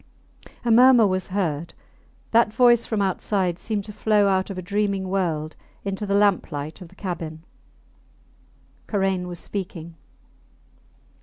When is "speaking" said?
9.37-9.93